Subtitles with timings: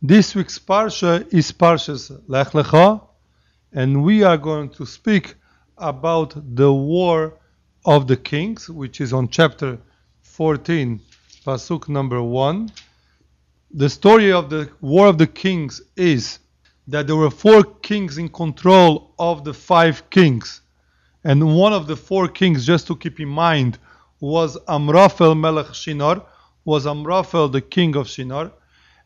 [0.00, 3.00] This week's Parsha is Parshas Lech Lecha,
[3.72, 5.34] and we are going to speak
[5.76, 7.34] about the War
[7.84, 9.76] of the Kings, which is on chapter
[10.22, 11.00] 14,
[11.44, 12.70] Pasuk number 1.
[13.72, 16.38] The story of the War of the Kings is
[16.86, 20.60] that there were four kings in control of the five kings.
[21.24, 23.78] And one of the four kings, just to keep in mind,
[24.20, 26.24] was Amraphel Melech Shinar,
[26.64, 28.52] was Amraphel the king of Shinar.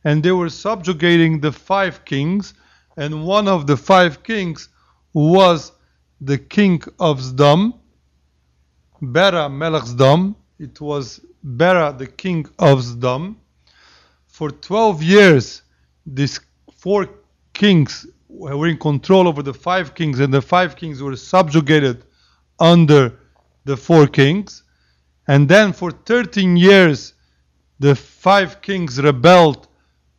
[0.04, 2.54] And they were subjugating the five kings.
[2.96, 4.68] And one of the five kings
[5.12, 5.72] was
[6.20, 7.74] the king of Zdom,
[9.00, 10.34] Bera Melech Zdom.
[10.58, 13.36] It was Bera the king of Zdom.
[14.26, 15.62] For 12 years,
[16.06, 16.40] these
[16.72, 17.08] four
[17.52, 22.04] kings were in control over the five kings, and the five kings were subjugated
[22.58, 23.18] under
[23.64, 24.62] the four kings.
[25.28, 27.14] And then for 13 years,
[27.78, 29.68] the five kings rebelled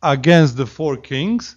[0.04, 1.56] against the four kings.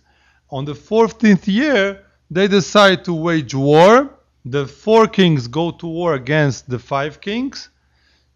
[0.50, 4.10] On the 14th year, they decide to wage war.
[4.46, 7.70] The four kings go to war against the five kings.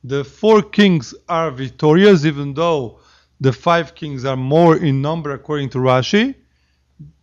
[0.03, 2.99] The four kings are victorious, even though
[3.39, 6.35] the five kings are more in number, according to Rashi.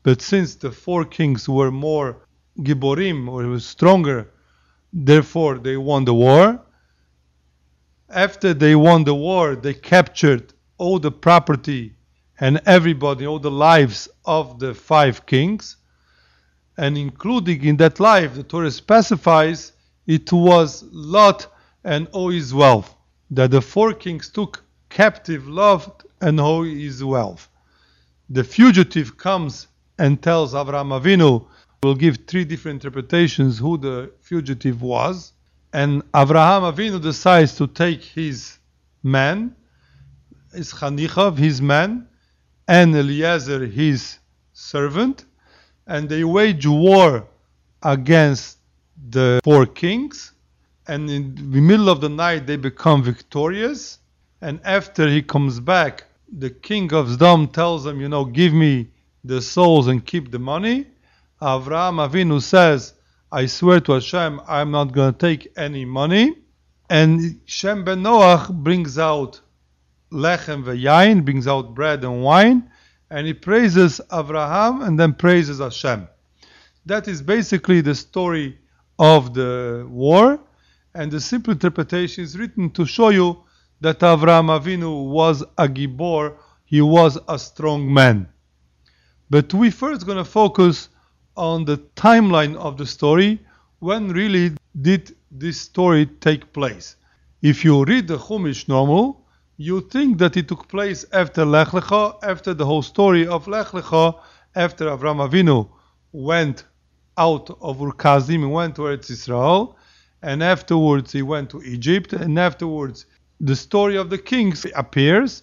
[0.02, 2.16] But since the four kings were more
[2.60, 4.30] giborim, or was stronger,
[4.92, 6.62] therefore they won the war.
[8.08, 11.94] After they won the war, they captured all the property
[12.40, 15.76] and everybody, all the lives of the five kings.
[16.76, 19.72] And including in that life, the Torah specifies
[20.06, 21.48] it was Lot
[21.84, 22.94] and all his wealth.
[23.30, 27.48] That the four kings took captive Lot and all his wealth.
[28.30, 29.66] The fugitive comes
[29.98, 31.46] and tells Avraham Avinu,
[31.82, 35.32] will give three different interpretations who the fugitive was.
[35.72, 38.58] And Avraham Avinu decides to take his
[39.02, 39.54] man,
[40.52, 42.07] his Chanichav, his man,
[42.68, 44.18] and Eliezer, his
[44.52, 45.24] servant,
[45.86, 47.26] and they wage war
[47.82, 48.58] against
[49.08, 50.32] the four kings.
[50.86, 53.98] And in the middle of the night, they become victorious.
[54.42, 58.88] And after he comes back, the king of Zdom tells them, you know, give me
[59.24, 60.86] the souls and keep the money.
[61.40, 62.94] Avraham Avinu says,
[63.32, 66.36] I swear to Hashem, I'm not going to take any money.
[66.90, 69.40] And Shem ben Noach brings out
[70.10, 72.70] lechem ve'yain, brings out bread and wine,
[73.10, 76.08] and he praises Avraham and then praises Hashem.
[76.86, 78.58] That is basically the story
[78.98, 80.40] of the war,
[80.94, 83.42] and the simple interpretation is written to show you
[83.80, 88.28] that Avraham Avinu was a gibor, he was a strong man.
[89.30, 90.88] But we first going to focus
[91.36, 93.40] on the timeline of the story.
[93.78, 96.96] When really did this story take place?
[97.42, 99.24] If you read the Chumash normal,
[99.58, 103.68] you think that it took place after Lech Lecha, after the whole story of Lech
[103.68, 104.14] Lecha,
[104.54, 105.68] after Avram Avinu
[106.12, 106.64] went
[107.18, 109.76] out of Ur Kasdim and went towards Israel,
[110.22, 113.06] and afterwards he went to Egypt, and afterwards
[113.40, 115.42] the story of the kings appears,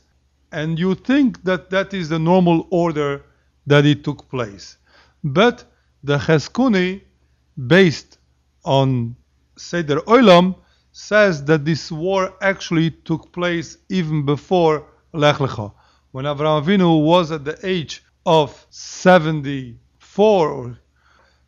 [0.54, 3.22] and you think that that is the normal order
[3.68, 4.78] that it took place.
[5.26, 5.66] But
[6.04, 7.02] the Cheskuni,
[7.68, 8.18] based
[8.64, 9.18] on
[9.58, 10.56] Seder Olam,
[10.98, 15.74] says that this war actually took place even before Lech Lecha.
[16.12, 20.80] When Avraham Avinu was at the age of 74,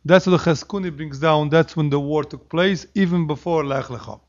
[0.04, 3.86] that's what the Cheskuni brings down, that's when the war took place, even before Lech
[3.86, 4.20] Lecha.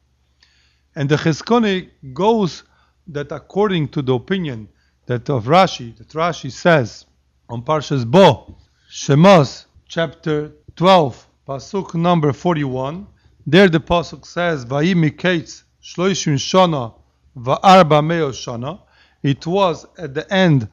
[0.96, 2.64] And the Cheskuni goes
[3.08, 4.70] that according to the opinion
[5.08, 7.06] that of Rashi, that Rashi says
[7.50, 8.56] on Parshas Bo,
[8.90, 13.06] Shemos, chapter 12, Pasuk number 41.
[13.52, 16.94] There the Pasuk says, Vayim miketz shloishim shana
[17.36, 18.80] va'arba meo shana.
[19.24, 20.70] It was at the end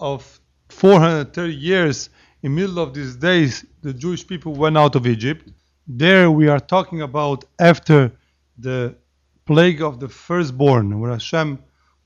[0.00, 2.10] of 430 years,
[2.42, 5.52] in middle of these days, the Jewish people went out of Egypt.
[5.86, 8.10] There we are talking about after
[8.58, 8.96] the
[9.44, 11.60] plague of the firstborn, where Hashem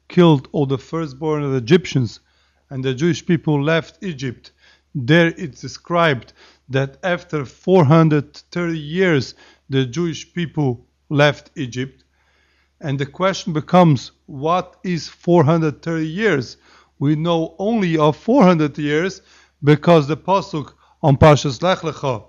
[0.08, 2.20] killed all the firstborn of the Egyptians
[2.68, 4.52] and the Jewish people left Egypt.
[4.94, 6.34] There it's described
[6.70, 9.34] that after 430 years,
[9.68, 12.04] the Jewish people left Egypt.
[12.80, 16.56] And the question becomes what is 430 years?
[16.98, 19.20] We know only of 400 years
[19.62, 20.72] because the Pasuk
[21.02, 22.24] on Pashas Lech Lecha,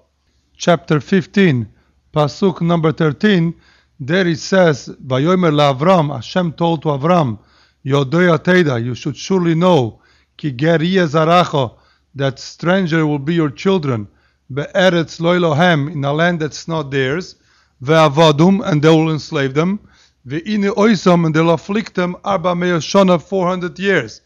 [0.58, 1.68] chapter 15,
[2.14, 3.54] Pasuk number 13,
[4.00, 7.38] there it says, Vayomer LaAvram, Hashem told to Avram,
[7.86, 10.02] Yodoya Teda, you should surely know
[10.38, 11.76] Ki zaracha,
[12.16, 14.08] that stranger will be your children,
[14.54, 17.36] be'eretz loilohem, in a land that's not theirs,
[17.84, 19.80] ve'avadum, and they will enslave them,
[20.28, 24.22] ve'ine oisam, and they'll afflict them arba shana, 400 years.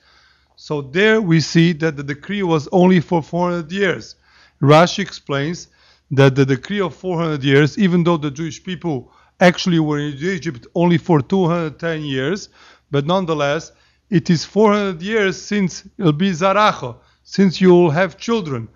[0.56, 4.16] So there we see that the decree was only for 400 years.
[4.62, 5.68] Rashi explains
[6.12, 10.66] that the decree of 400 years, even though the Jewish people actually were in Egypt
[10.75, 12.50] only for 210 years,
[12.89, 13.72] but nonetheless,
[14.10, 18.69] it is 400 years since it'll be Zaracha, since you will have children.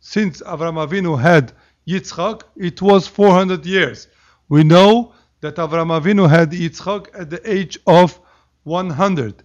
[0.00, 1.52] Since Avram Avinu had
[1.86, 4.08] Yitzchak, it was 400 years.
[4.48, 8.18] We know that Avram Avinu had Yitzchak at the age of
[8.64, 9.42] 100.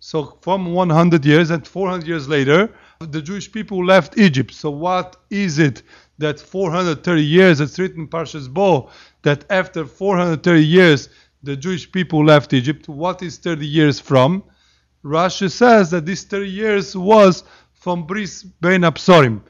[0.00, 2.70] So from 100 years and 400 years later,
[3.00, 4.52] the Jewish people left Egypt.
[4.52, 5.82] So what is it
[6.18, 8.90] that 430 years, it's written in Parshas Bo,
[9.22, 11.08] that after 430 years,
[11.42, 12.88] the Jewish people left Egypt.
[12.88, 14.44] What is 30 years from?
[15.04, 19.42] Rashi says that this 30 years was from Bris Ben Absorim,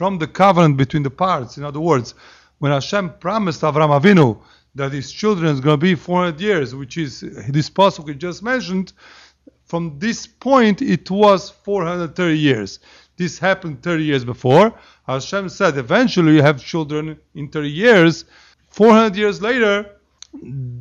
[0.00, 1.58] from the covenant between the parts.
[1.58, 2.14] In other words,
[2.58, 4.40] when Hashem promised Avram Avinu
[4.74, 7.20] that his children is going to be 400 years, which is
[7.50, 8.94] this pasuk we just mentioned,
[9.66, 12.78] from this point it was 430 years.
[13.18, 14.72] This happened 30 years before.
[15.06, 18.24] Hashem said, eventually you have children in 30 years.
[18.70, 19.84] 400 years later,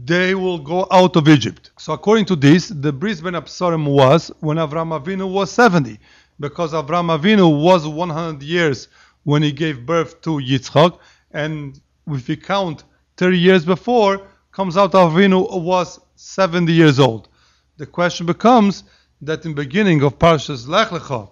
[0.05, 1.71] they will go out of Egypt.
[1.77, 5.99] So according to this, the Bris Ben Absarim was when Avram Avinu was 70,
[6.39, 8.87] because Avram Avinu was 100 years
[9.29, 10.97] when he gave birth to Yitzchak,
[11.31, 12.83] and if we count
[13.17, 17.29] 30 years before, comes out Avinu was 70 years old.
[17.77, 18.83] The question becomes
[19.21, 21.29] that in beginning of Parshas Lech Lecha,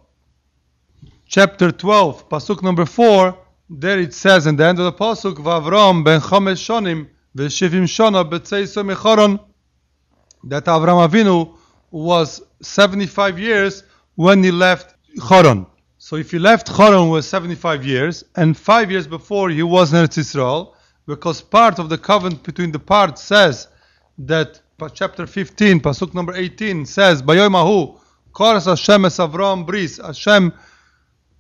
[1.26, 3.36] chapter 12, pasuk number 4,
[3.70, 8.30] there it says in the end of the pasuk, Vavram ben Chomesh Shonim v'shivim shona
[8.30, 9.40] b'tzeiso mechoron,
[10.44, 11.56] that Avram Avinu
[11.90, 13.84] was 75 years
[14.14, 15.66] when he left Choron.
[16.00, 20.00] So if he left Choron was 75 years, and five years before he was in
[20.00, 20.76] Eretz Yisrael,
[21.08, 23.68] because part of the covenant between the parts says
[24.20, 24.62] that
[24.94, 28.00] chapter 15, pasuk number 18 says, Bayoim Ahu,
[28.32, 29.98] Koras Hashem es Avram bris.
[29.98, 30.54] Hashem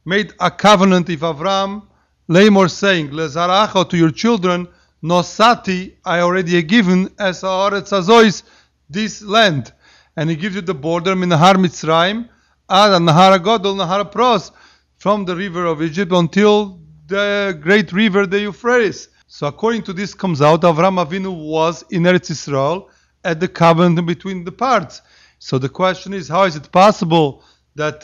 [0.05, 1.83] made a covenant with Avram,
[2.27, 4.67] Lamor saying, Lezaracha to your children,
[5.03, 8.41] Nosati, I already given as Haaretz Azois,
[8.89, 9.71] this land.
[10.15, 12.29] And he gives you the border, Minahar Mitzrayim,
[12.69, 14.51] Ad Nahar Godol, Nahar Pros,
[14.97, 19.07] from the river of Egypt until the great river, the Euphrates.
[19.27, 22.89] So according to this comes out, Avram Avinu was in Eretz Israel
[23.23, 25.01] at the covenant between the parts.
[25.39, 27.41] So the question is, how is it possible
[27.75, 28.03] that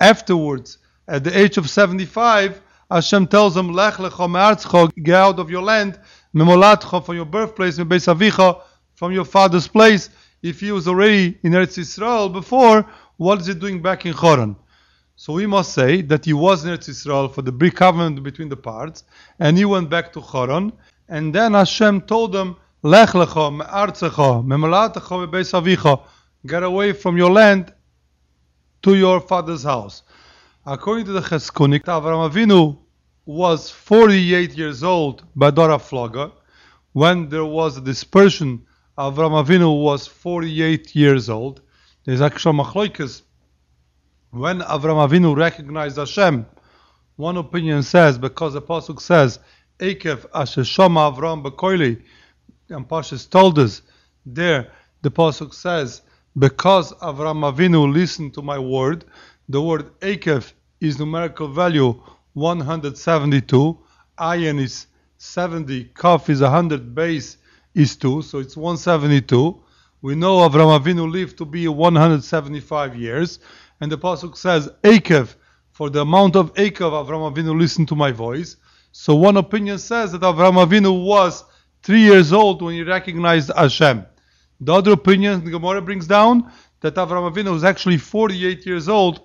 [0.00, 0.76] afterwards,
[1.08, 2.60] at the age of 75,
[2.90, 5.98] Hashem tells him, Lech me'artzcha, get out of your land,
[6.34, 8.60] memolatcha, from your birthplace, me'beis avicha,
[8.96, 10.10] from your father's place.
[10.42, 14.56] If he was already in Eretz Israel before, what is he doing back in Choron?
[15.16, 18.48] So we must say that he was in Eretz Israel for the big covenant between
[18.48, 19.04] the parts,
[19.38, 20.72] and he went back to Choron,
[21.08, 26.02] and then Hashem told him, Lech lecha me'artzecha, memolatecha me'beis avicha,
[26.46, 27.72] get away from your land
[28.82, 30.02] to your father's house.
[30.66, 32.78] According to the Cheskunik, Avram Avinu
[33.24, 36.32] was 48 years old by Dora Floga.
[36.92, 38.66] When there was a dispersion,
[38.98, 41.62] Avram Avinu was 48 years old.
[42.04, 43.22] There's actually machloikas.
[44.30, 46.44] When Avram Avinu recognized Hashem,
[47.16, 49.38] one opinion says, because the Pasuk says,
[49.78, 52.02] Ekev Asher Shama Avram Bekoili,
[52.68, 53.82] and Pashas told us
[54.26, 54.70] there,
[55.02, 56.02] the Pasuk says,
[56.36, 59.04] because Avram Avinu listened to my word,
[59.48, 62.00] the word Ekev is numerical value
[62.34, 63.78] 172,
[64.18, 64.88] Ayin is
[65.18, 67.38] 70, Kaf is 100, base
[67.74, 69.63] is 2, so it's 172.
[70.04, 73.38] We know Avram Avinu lived to be 175 years,
[73.80, 75.34] and the Pasuk says, "Akev,
[75.72, 78.56] for the amount of Akev Avram Avinu listened to my voice.
[78.92, 81.44] So one opinion says that Avram Avinu was
[81.82, 84.04] three years old when he recognized Hashem.
[84.60, 89.22] The other opinion the Gemara brings down that Avram Avinu was actually 48 years old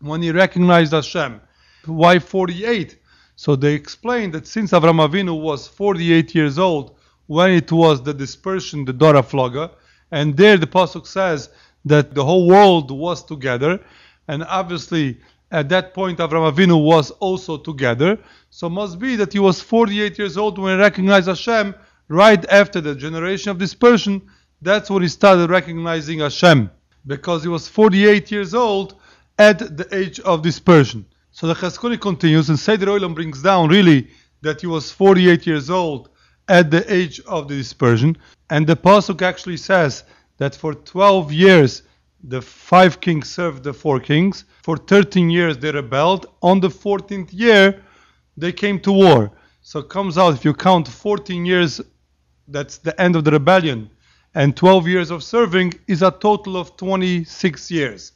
[0.00, 1.40] when he recognized Hashem.
[1.86, 2.98] Why 48?
[3.36, 6.98] So they explain that since Avram Avinu was 48 years old
[7.28, 9.70] when it was the dispersion, the Dora Floga,
[10.10, 11.50] and there the Pasuk says
[11.84, 13.80] that the whole world was together,
[14.28, 15.18] and obviously
[15.50, 18.18] at that point Avram Avinu was also together,
[18.50, 21.74] so must be that he was 48 years old when he recognized Hashem
[22.08, 24.22] right after the generation of dispersion.
[24.62, 26.70] That's when he started recognizing Hashem,
[27.06, 28.96] because he was 48 years old
[29.38, 31.04] at the age of dispersion.
[31.30, 34.08] So the Cheskuni continues, and Seder Olam brings down really
[34.40, 36.08] that he was 48 years old
[36.48, 38.16] at the age of the dispersion.
[38.50, 40.04] And the Pasuk actually says
[40.38, 41.82] that for 12 years
[42.22, 44.44] the five kings served the four kings.
[44.62, 46.26] For 13 years they rebelled.
[46.42, 47.82] On the 14th year
[48.36, 49.32] they came to war.
[49.62, 51.80] So it comes out, if you count 14 years,
[52.48, 53.90] that's the end of the rebellion,
[54.34, 58.12] and 12 years of serving is a total of 26 years.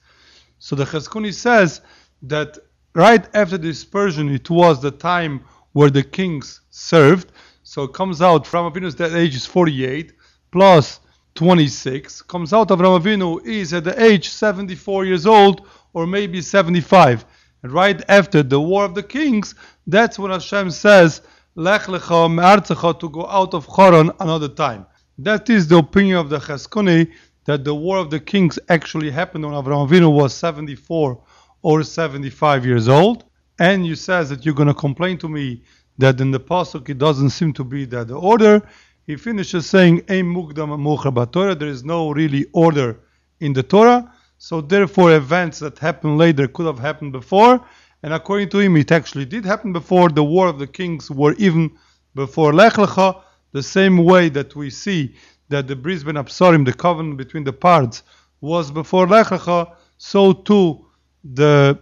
[0.61, 1.81] So the Cheskuni says
[2.23, 2.59] that
[2.95, 7.33] right after the dispersion, it was the time where the kings served.
[7.65, 10.13] So it comes out from Avinu's that age is 48
[10.51, 11.01] plus
[11.35, 12.23] 26.
[12.23, 17.25] Comes out of Avinu is at the age 74 years old or maybe 75.
[17.63, 19.55] And right after the war of the kings,
[19.87, 21.23] that's when Hashem says,
[21.55, 24.87] Lech lecha me'artzecha to go out of Choron another time.
[25.19, 27.11] That is the opinion of the Cheskuni
[27.45, 31.21] that the war of the kings actually happened when Avram Avinu was 74
[31.63, 33.25] or 75 years old.
[33.59, 35.63] And you says that you're going to complain to me
[35.99, 38.63] that in the pasuk it doesn't seem to be that the order.
[39.07, 43.01] He finishes saying, "Ein mukdam Torah." There is no really order
[43.41, 44.13] in the Torah.
[44.39, 47.65] So therefore, events that happen later could have happened before.
[48.03, 50.09] And according to him, it actually did happen before.
[50.09, 51.71] The war of the kings were even
[52.15, 53.21] before Lech Lecha,
[53.53, 55.15] the same way that we see
[55.49, 58.03] that the Bris Ben Absarim, the covenant between the parts,
[58.41, 60.87] was before Lech Lecha, so too
[61.25, 61.79] the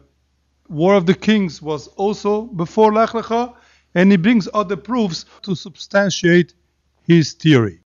[0.69, 3.55] war of the kings was also before Lech Lecha,
[3.95, 6.55] and he brings other proofs to substantiate
[7.09, 7.81] his theory.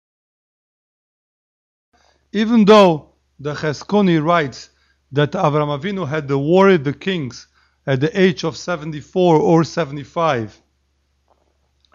[2.33, 4.71] Even though the Cheskoni writes
[5.11, 7.47] that Avram Avinu had war of the kings
[7.85, 10.59] at the age of 74 or 75,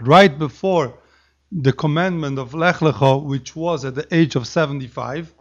[0.00, 0.98] right before
[1.50, 5.34] the commandment of Lech Lecha, which was at the age of 75,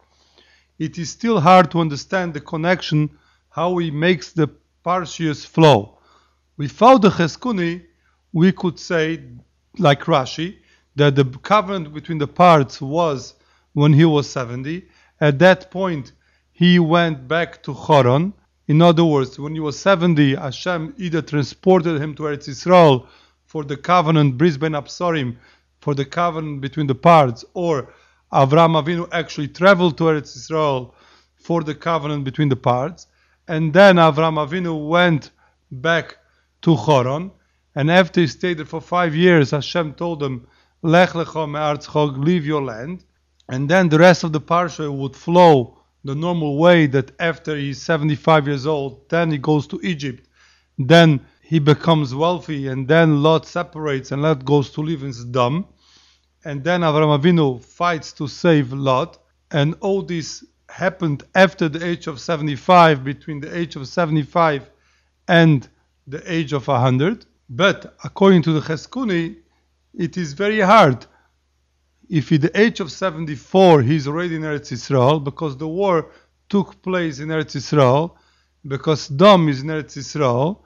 [0.80, 3.10] it is still hard to understand the connection,
[3.50, 4.50] how he makes the
[4.84, 6.00] Parshias flow.
[6.58, 7.84] Without the Cheskuni,
[8.34, 9.24] we could say,
[9.78, 10.58] like Rashi,
[10.96, 13.36] that the covenant between the parts was
[13.74, 14.86] when he was 70.
[15.20, 16.14] At that point,
[16.52, 18.34] he went back to Choron.
[18.68, 23.08] In other words, when he was 70, Hashem either transported him to Eretz Yisrael
[23.46, 25.36] for the covenant, Bris Ben Absarim,
[25.80, 27.94] for the covenant between the parts, or
[28.34, 30.94] Avram Avinu actually traveled to Eretz Yisrael
[31.36, 33.08] for the covenant between the parts,
[33.48, 35.32] and then Avram Avinu went
[35.72, 36.18] back
[36.64, 37.32] to Choron,
[37.76, 40.48] and after he stayed there for five years, Hashem told him,
[40.82, 43.04] Lech lecha me'artzchog, leave your land,
[43.50, 47.82] and then the rest of the parsha would flow the normal way that after he's
[47.82, 50.28] 75 years old, then he goes to Egypt,
[50.78, 55.66] then he becomes wealthy, and then Lot separates and Lot goes to live in Sodom
[56.46, 59.18] and then Avram Avinu fights to save Lot,
[59.52, 64.70] and all this happened after the age of 75, between the age of 75
[65.28, 65.68] and
[66.08, 67.26] the age of 100.
[67.50, 69.38] But according to the Cheskuni,
[69.98, 71.06] it is very hard.
[72.10, 76.12] If at the age of 74 he's already in Eretz Israel, because the war
[76.50, 78.18] took place in Eretz Israel,
[78.68, 80.66] because Dom is in Eretz Israel,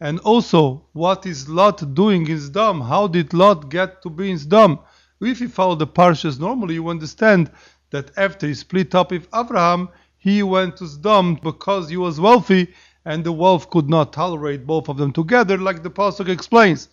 [0.00, 2.80] and also what is Lot doing in Dom?
[2.80, 4.80] How did Lot get to be in Dom?
[5.20, 7.50] If you follow the parshas normally, you understand
[7.90, 12.74] that after he split up with Abraham, he went to Sodom because he was wealthy
[13.06, 16.88] and the wealth could not tolerate both of them together, like the pasuk explains.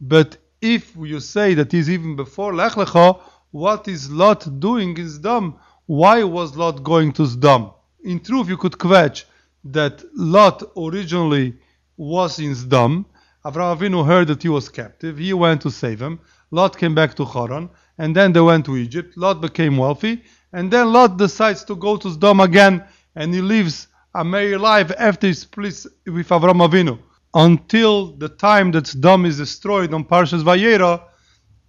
[0.00, 3.20] But if you say that is even before Lech Lecha,
[3.50, 5.56] what is Lot doing in Sodom?
[5.86, 7.70] Why was Lot going to Sodom?
[8.02, 9.24] In truth, you could kvetch
[9.64, 11.56] that Lot originally
[11.96, 13.06] was in Sodom.
[13.44, 15.18] Avraham Avinu heard that he was captive.
[15.18, 16.20] He went to save him.
[16.50, 19.16] Lot came back to Haran, and then they went to Egypt.
[19.16, 20.22] Lot became wealthy,
[20.52, 22.84] and then Lot decides to go to Sodom again,
[23.14, 26.98] and he lives a merry life after he splits with Avram Avinu
[27.36, 31.02] until the time that Sodom is destroyed on Parshas Vayera,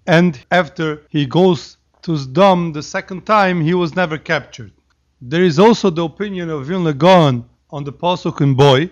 [0.07, 4.71] and after he goes to Sodom the second time, he was never captured.
[5.19, 8.89] There is also the opinion of Vilna Gaon on the Pasuk in Boy,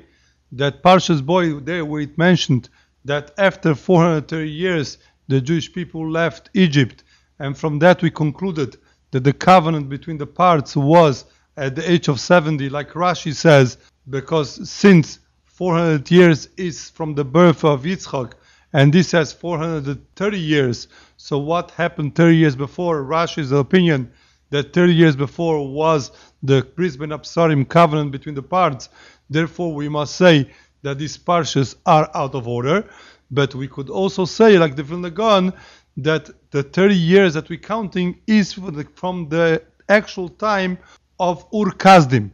[0.51, 2.67] that Parshas Boy, there where it mentioned
[3.05, 4.98] that after 430 years
[5.29, 7.05] the Jewish people left Egypt,
[7.39, 8.75] and from that we concluded
[9.12, 11.24] that the covenant between the parts was
[11.55, 13.77] at the age of 70, like Rashi says,
[14.10, 15.20] because since
[15.55, 18.33] 400 years is from the birth of Yitzchak,
[18.74, 20.89] and this has 430 years.
[21.15, 23.01] So what happened 30 years before?
[23.05, 24.12] Rashi's opinion
[24.50, 26.12] that 30 years before was
[26.43, 28.89] the Bris Ben Absarim covenant between the parts.
[29.29, 32.89] Therefore, we must say that these parshas are out of order.
[33.31, 35.53] But we could also say, like the Vilna Gaon,
[35.95, 40.77] that the 30 years that we're counting is from the actual time
[41.17, 42.31] of Ur Kasdim.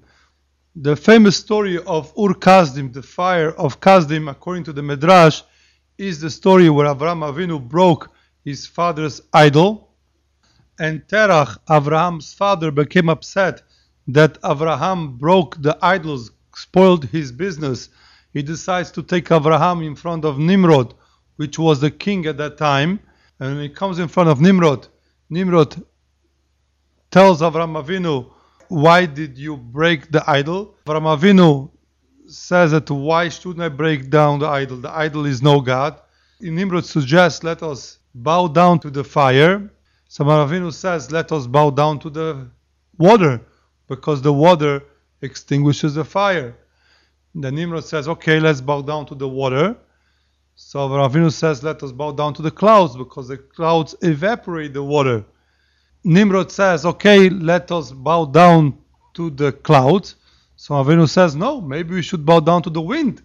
[0.78, 5.42] The famous story of Ur Kasdim, the fire of Kasdim, according to the Midrash,
[5.98, 8.10] is the story where Avram Avinu broke
[8.46, 9.90] his father's idol,
[10.80, 13.64] and Terach, Avraham's father, became upset
[14.08, 17.90] that Avraham broke the idols, spoiled his business,
[18.32, 20.94] he decides to take Abraham in front of Nimrod,
[21.36, 23.02] which was the king at that time.
[23.42, 24.88] And when he comes in front of Nimrod,
[25.30, 25.84] Nimrod
[27.12, 28.32] tells Avraham Avinu,
[28.72, 30.76] why did you break the idol?
[30.86, 31.70] Ramavinu
[32.28, 34.78] says that why shouldn't I break down the idol?
[34.78, 36.00] The idol is no God.
[36.40, 39.70] Nimrod suggests let us bow down to the fire.
[40.08, 42.48] So Avram Avinu says let us bow down to the
[42.98, 43.42] water
[43.90, 44.82] because the water
[45.22, 46.56] extinguishes the fire.
[47.36, 49.76] Then Nimrod says okay let's bow down to the water.
[50.56, 54.74] So Avram Avinu says let us bow down to the clouds because the clouds evaporate
[54.74, 55.26] the water.
[56.04, 58.78] Nimrod says, okay, let us bow down
[59.14, 60.16] to the clouds.
[60.56, 63.22] So Avinu says, no, maybe we should bow down to the wind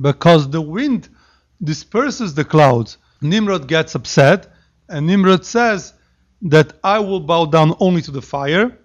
[0.00, 1.08] because the wind
[1.62, 2.98] disperses the clouds.
[3.20, 4.52] Nimrod gets upset
[4.88, 5.94] and Nimrod says
[6.42, 8.78] that I will bow down only to the fire.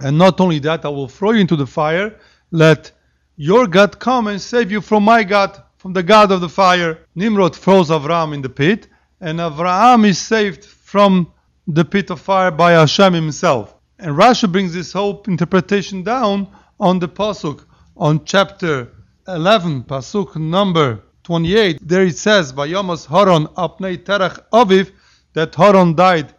[0.00, 2.18] And not only that, I will throw you into the fire.
[2.50, 2.92] Let
[3.36, 7.06] your God come and save you from my God, from the God of the fire.
[7.14, 8.88] Nimrod throws Avram in the pit,
[9.20, 11.32] and Avram is saved from
[11.66, 13.74] the pit of fire by Hashem himself.
[13.98, 16.48] And Rashi brings this whole interpretation down
[16.80, 17.64] on the Pasuk,
[17.96, 18.88] on chapter
[19.28, 21.78] 11, Pasuk number 28.
[21.86, 24.90] There it says, Vayomas Haron apnei Terach Aviv,
[25.34, 26.34] that Haron died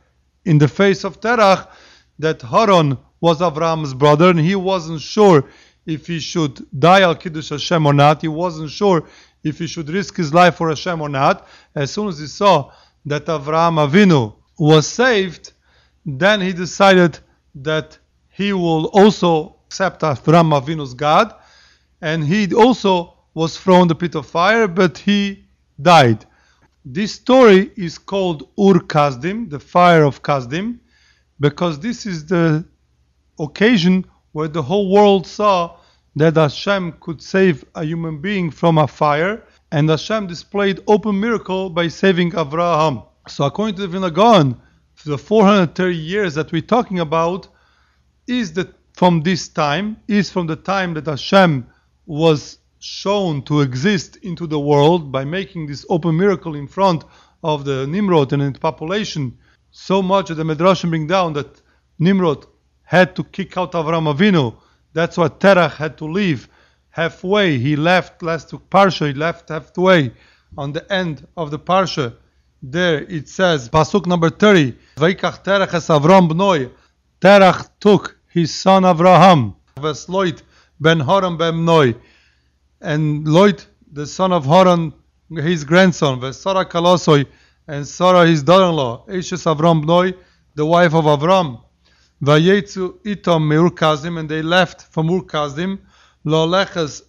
[0.46, 1.68] in the face of Terach,
[2.20, 5.46] that Haron was Avram's brother, and he wasn't sure
[5.86, 8.22] if he should die al Kiddush Hashem or not.
[8.22, 9.08] He wasn't sure
[9.44, 11.48] if he should risk his life for Hashem or not.
[11.76, 12.72] As soon as he saw
[13.06, 15.54] that Avram Avinu was saved,
[16.06, 17.20] then he decided
[17.56, 17.98] that
[18.30, 21.34] he will also accept Avram Avinu's God,
[22.02, 25.46] and he also was thrown the pit of fire, but he
[25.82, 26.26] died.
[26.86, 30.80] This story is called Ur Kasdim, the fire of Kasdim,
[31.40, 32.66] because this is the
[33.40, 35.78] occasion where the whole world saw
[36.16, 41.70] that Hashem could save a human being from a fire, and Hashem displayed open miracle
[41.70, 43.06] by saving Avraham.
[43.28, 44.60] So according to the Vilna Gaon,
[45.06, 47.48] the 430 years that we're talking about
[48.28, 51.66] is that from this time, is from the time that Hashem
[52.06, 57.06] was shown to exist into the world by making this open miracle in front
[57.44, 59.38] of the Nimrod and its population,
[59.72, 61.62] so much that the Midrashim bring down that
[62.00, 62.46] Nimrod
[62.84, 64.56] had to kick out Avram Avinu.
[64.92, 66.50] That's why Terach had to leave
[66.90, 67.58] halfway.
[67.58, 70.12] He left last to Parsha, he left halfway
[70.58, 72.16] on the end of the Parsha
[72.64, 76.72] there it says, Pasuk number 30, Vaikach Terach es Avram bnoi.
[77.20, 80.42] Terach took his son Avraham, Vesloit
[80.80, 82.00] ben Horan ben bnoi.
[82.80, 84.94] And Loit, the son of Horan,
[85.30, 87.26] his grandson, Vesara Kalosoi,
[87.68, 90.16] and Sarah his daughter-in-law, Eshes Avram bnoi,
[90.56, 91.62] the wife of Avram.
[92.24, 95.80] Vayetzu itom meur Kazim, and they left from Ur Kazim,
[96.24, 97.02] lo leches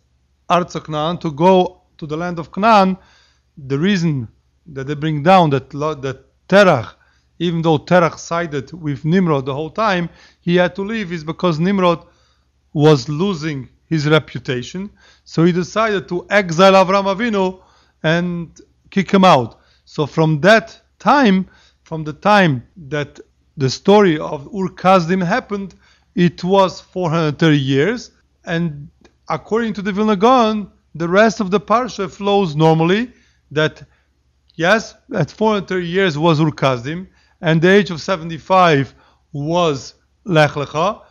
[0.50, 2.98] Artzok to go to the land of Canaan.
[3.56, 4.28] The reason
[4.66, 6.94] that they bring down that that Terach,
[7.38, 10.08] even though Terach sided with Nimrod the whole time,
[10.40, 12.04] he had to leave is because Nimrod
[12.72, 14.90] was losing his reputation.
[15.24, 17.60] So he decided to exile Avram Avinu
[18.02, 19.60] and kick him out.
[19.84, 21.48] So from that time,
[21.82, 23.20] from the time that
[23.56, 25.74] the story of Ur Kasdim happened,
[26.14, 28.10] it was 430 years.
[28.44, 28.88] And
[29.28, 33.12] according to the Vilna Gaon, the rest of the parsha flows normally.
[33.50, 33.82] That
[34.56, 37.08] Yes, at 430 years was Ur Kasdim,
[37.40, 38.94] and the age of 75
[39.32, 41.02] was Lech Lecha.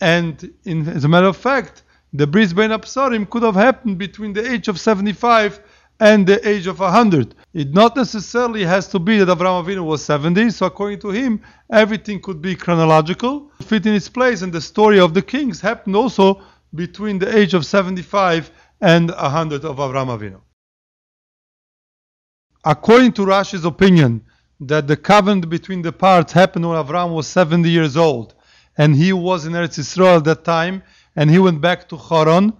[0.00, 1.82] And in, as a matter of fact,
[2.14, 5.60] the Bris Bein Absarim could have happened between the age of 75
[6.00, 7.34] and the age of 100.
[7.52, 11.42] It not necessarily has to be that Avraham Avinu was 70, so according to him,
[11.70, 15.96] everything could be chronological, fit in its place, and the story of the kings happened
[15.96, 16.40] also
[16.74, 20.40] between the age of 75 and 100 of Avraham Avinu
[22.68, 24.22] according to Rashi's opinion,
[24.60, 28.34] that the covenant between the parts happened when Avram was 70 years old,
[28.76, 30.82] and he was in Eretz Yisrael at that time,
[31.16, 32.52] and he went back to Haran,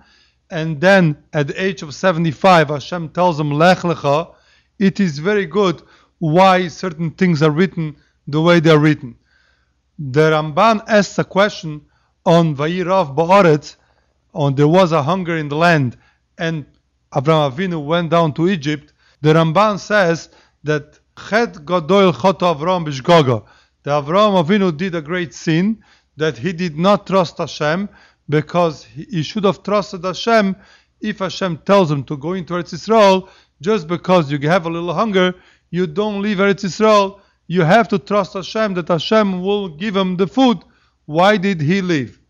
[0.50, 4.34] and then at the age of 75, Hashem tells him, Lech Lecha,
[4.78, 5.82] it is very good
[6.20, 7.94] why certain things are written
[8.26, 9.14] the way they are written.
[9.98, 11.82] The Ramban asks a question
[12.24, 13.76] on Vayirav Ba'aretz,
[14.32, 15.98] on there was a hunger in the land,
[16.38, 16.64] and
[17.14, 20.28] Abraham Avinu went down to Egypt, the Ramban says
[20.64, 23.44] that Chet Gadol Chot Avram Bishgoga.
[23.82, 25.82] The Avram Avinu did a great sin
[26.16, 27.88] that he did not trust Hashem
[28.28, 30.56] because he should have trusted Hashem
[31.00, 33.28] if Hashem tells him to go into Eretz Yisrael
[33.60, 35.34] just because you have a little hunger,
[35.70, 37.20] you don't leave Eretz Yisrael.
[37.46, 40.58] You have to trust Hashem that Hashem will give him the food.
[41.06, 42.20] Why did he leave?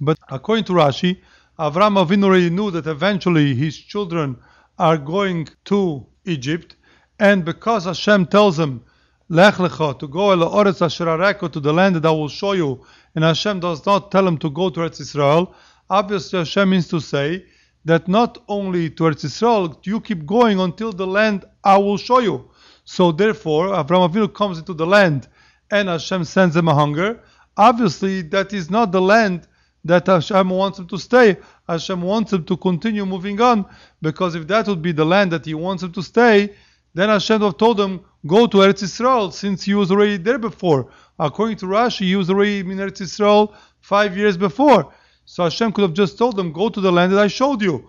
[0.00, 1.20] But according to Rashi,
[1.58, 4.36] Avram Avinu already knew that eventually his children
[4.78, 6.76] are going to Egypt,
[7.18, 8.82] and because Hashem tells him,
[9.28, 13.86] Lech lecha, to go to the land that I will show you, and Hashem does
[13.86, 15.54] not tell him to go to Eretz Israel,
[15.88, 17.44] obviously Hashem means to say
[17.84, 22.18] that not only to Eretz Israel, you keep going until the land I will show
[22.18, 22.50] you.
[22.84, 25.28] So therefore, Avraham Avinu comes into the land
[25.70, 27.20] and Hashem sends him a hunger.
[27.56, 29.46] Obviously, that is not the land
[29.84, 31.36] that Hashem wants him to stay.
[31.68, 33.64] Hashem wants him to continue moving on
[34.02, 36.54] because if that would be the land that he wants him to stay,
[36.94, 40.38] then Hashem would have told him, go to Eretz Israel since he was already there
[40.38, 40.90] before.
[41.18, 44.92] According to Rashi, he was already in Eretz Israel five years before.
[45.24, 47.88] So Hashem could have just told him, go to the land that I showed you.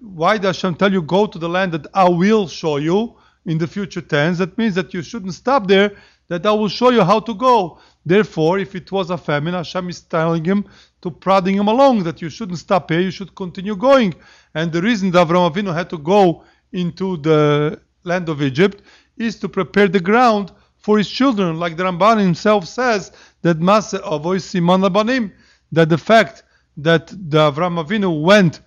[0.00, 3.58] Why did Hashem tell you, go to the land that I will show you in
[3.58, 4.38] the future tense?
[4.38, 5.96] That means that you shouldn't stop there,
[6.28, 7.78] that I will show you how to go.
[8.04, 10.66] Therefore, if it was a famine, Hashem is telling him
[11.02, 14.14] to prodding him along, that you shouldn't stop here, you should continue going.
[14.54, 18.82] And the reason that Avram Avinu had to go into the land of Egypt
[19.16, 21.58] is to prepare the ground for his children.
[21.58, 25.32] Like the Ramban himself says, that Masa Avoy Siman Labanim,
[25.72, 26.42] that the fact
[26.76, 28.60] that the Avram Avinu went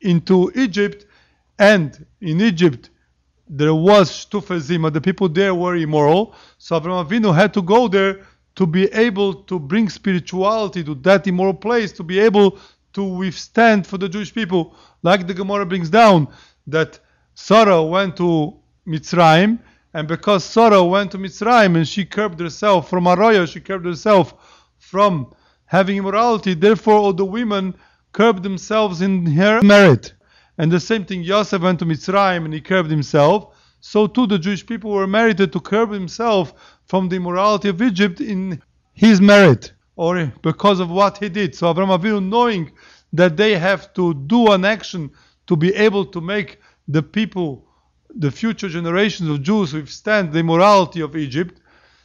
[0.00, 1.06] into Egypt
[1.58, 2.90] and in Egypt
[3.52, 8.24] there was Shtufezima, the people there were immoral, so Avram Avinu had to go there
[8.60, 12.58] to be able to bring spirituality to that immoral place, to be able
[12.92, 16.28] to withstand for the Jewish people, like the Gemara brings down
[16.66, 17.00] that
[17.32, 18.54] Sarah went to
[18.86, 19.60] Mitzrayim,
[19.94, 24.34] and because Sarah went to Mitzrayim and she curbed herself from Araya, she curbed herself
[24.76, 25.32] from
[25.64, 27.74] having immorality, therefore all the women
[28.12, 30.12] curbed themselves in her merit.
[30.58, 33.56] And the same thing, Yosef went to Mitzrayim and he curbed himself.
[33.80, 36.52] So too the Jewish people were merited to curb himself
[36.90, 38.60] from the immorality of Egypt in
[38.94, 41.54] his merit or because of what he did.
[41.54, 42.72] So Abraham Avinu, knowing
[43.12, 45.12] that they have to do an action
[45.46, 47.64] to be able to make the people,
[48.16, 51.60] the future generations of Jews withstand the immorality of Egypt,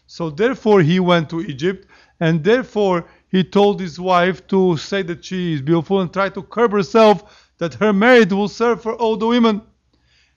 [0.05, 1.87] so therefore he went to Egypt,
[2.19, 6.43] and therefore he told his wife to say that she is beautiful and try to
[6.43, 9.63] curb herself that her merit will serve for all the women.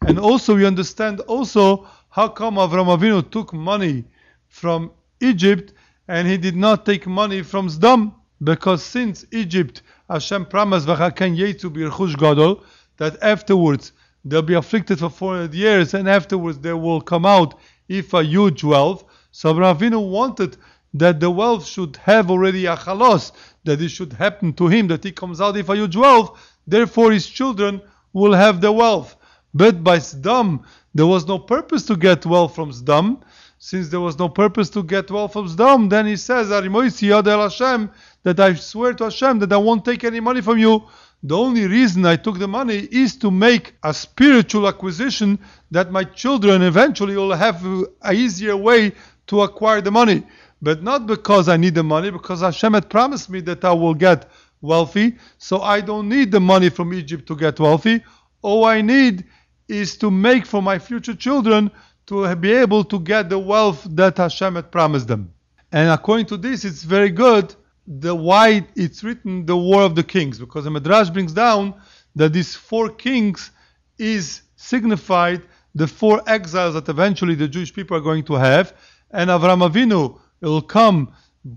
[0.07, 4.05] And also we understand also how come Avram Avinu took money
[4.49, 5.73] from Egypt
[6.09, 12.65] and he did not take money from Zdam because since Egypt Hashem promised Gadol
[12.97, 13.93] that afterwards
[14.25, 17.55] they'll be afflicted for 400 years and afterwards they will come out
[17.89, 19.05] if a huge wealth.
[19.31, 20.57] So Avram wanted
[20.95, 23.33] that the wealth should have already a chalos,
[23.65, 27.13] that it should happen to him, that he comes out if a huge wealth, therefore
[27.13, 27.81] his children
[28.13, 29.17] will have the wealth.
[29.55, 33.21] But by Sdam, there was no purpose to get wealth from Sdam.
[33.59, 37.91] Since there was no purpose to get wealth from Sdam, then he says, Hashem,
[38.23, 40.85] that I swear to Hashem that I won't take any money from you.
[41.23, 45.39] The only reason I took the money is to make a spiritual acquisition
[45.73, 47.65] that my children eventually will have
[48.03, 48.93] a easier way
[49.27, 50.25] to acquire the money
[50.61, 53.95] but not because I need the money, because Hashem had promised me that I will
[53.95, 55.17] get wealthy.
[55.39, 58.03] So I don't need the money from Egypt to get wealthy.
[58.43, 59.25] All I need
[59.69, 61.71] is to make for my future children
[62.09, 65.33] to be able to get the wealth that Hashem had promised them.
[65.73, 67.55] And according to this, it's very good
[67.87, 71.75] the why it's written the war of the kings, because the Midrash brings down
[72.17, 73.51] that these four kings
[73.99, 75.43] is signified
[75.75, 78.75] the four exiles that eventually the Jewish people are going to have,
[79.11, 81.13] and Avram Avinu will come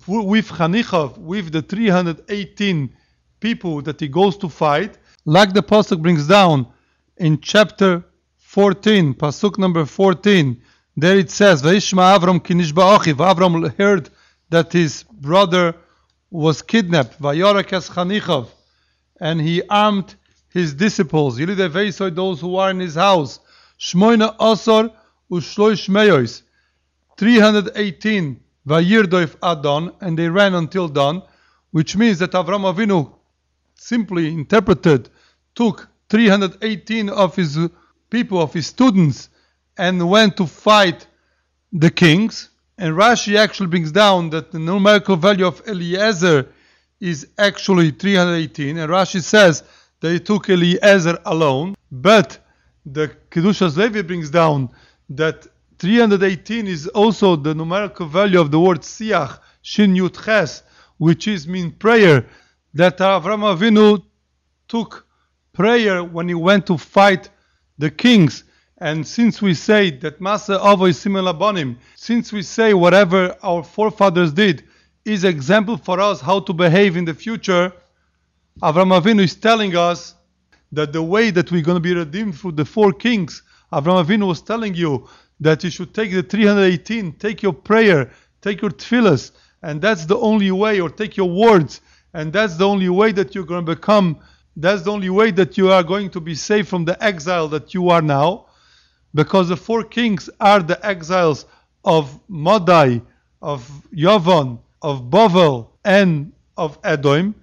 [0.07, 2.93] with Chanichov, with the 318
[3.39, 6.67] people that he goes to fight, like the Pasuk brings down
[7.17, 8.03] in chapter
[8.51, 10.61] 14, Pasuk number 14.
[10.97, 13.15] There it says, Vaishma Avram kinishba ochiv.
[13.33, 14.09] Avram heard
[14.49, 15.73] that his brother
[16.29, 18.49] was kidnapped, Vayorakes Chanichov,
[19.21, 20.15] and he armed
[20.49, 23.39] his disciples, Yilidei those who are in his house,
[23.79, 24.91] Shmoina Osor
[25.31, 26.41] Ushloish Meyois,
[27.15, 28.37] 318
[28.67, 31.23] Vayirdoif Adon, and they ran until dawn,
[31.71, 33.13] which means that Avram Avinu
[33.75, 35.07] simply interpreted,
[35.55, 37.57] took 318 of his
[38.11, 39.29] people, of his students,
[39.77, 41.07] and went to fight
[41.73, 42.49] the kings.
[42.77, 46.47] And Rashi actually brings down that the numerical value of Eliezer
[46.99, 48.77] is actually 318.
[48.77, 49.63] And Rashi says
[50.01, 51.75] that he took Eliezer alone.
[51.91, 52.37] But
[52.85, 54.69] the Kedushas Levi brings down
[55.09, 55.47] that
[55.79, 60.63] 318 is also the numerical value of the word siach, shin yud ches,
[60.97, 62.27] which is mean prayer,
[62.73, 64.03] that Avram Avinu
[64.67, 65.07] took
[65.53, 67.29] prayer when he went to fight
[67.81, 68.45] the kings.
[68.77, 74.31] And since we say that Masa Avoy Siman Bonim, since we say whatever our forefathers
[74.31, 74.63] did
[75.03, 77.73] is example for us how to behave in the future,
[78.61, 80.15] Avram Avinu is telling us
[80.71, 84.27] that the way that we're going to be redeemed through the four kings, Avram Avinu
[84.27, 85.07] was telling you
[85.39, 89.31] that you should take the 318, take your prayer, take your tefillahs,
[89.63, 91.81] and that's the only way, or take your words,
[92.13, 94.19] and that's the only way that you're going to become,
[94.55, 97.73] that's the only way that you are going to be saved from the exile that
[97.73, 98.47] you are now,
[99.13, 101.45] because the four kings are the exiles
[101.83, 103.01] of Madai,
[103.41, 107.35] of Yavon, of Bavel, and of Edom.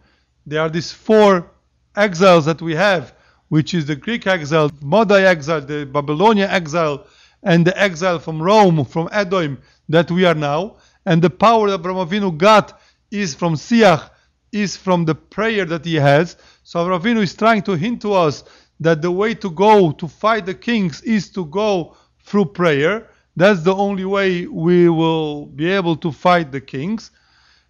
[0.46, 1.50] There are these four
[1.96, 3.14] exiles that we have,
[3.48, 7.06] which is the Greek exile, Madai exile, the Babylonian exile,
[7.42, 10.76] and the exile from Rome, from Edom, that we are now.
[11.06, 14.10] And the power that Abraham got is from Siach,
[14.52, 16.36] is from the prayer that he has.
[16.68, 18.44] So Abraham Avinu is trying to hint to us
[18.80, 23.08] that the way to go to fight the kings is to go through prayer.
[23.34, 27.10] That's the only way we will be able to fight the kings.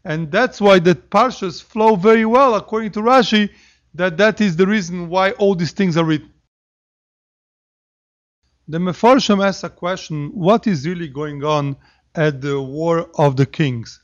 [0.04, 3.50] And that's why the parshas flow very well, according to Rashi,
[3.94, 6.32] that that is the reason why all these things are written.
[8.66, 11.76] The Mefarshim asks a question, what is really going on
[12.16, 14.00] at the War of the Kings?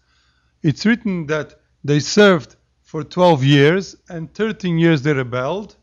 [0.63, 2.55] It's written that they served
[2.95, 5.75] for 12 years and 13 years they rebelled.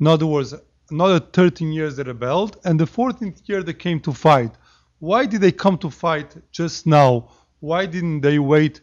[0.00, 0.54] In other words,
[0.90, 4.52] another 13 years they rebelled, and the 14th year they came to fight.
[4.98, 7.28] Why did they come to fight just now?
[7.60, 8.80] Why didn't they wait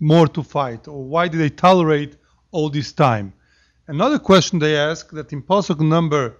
[0.00, 0.88] more to fight?
[0.88, 2.16] Or why did they tolerate
[2.52, 3.34] all this time?
[3.86, 6.38] Another question they ask that in Pasuk number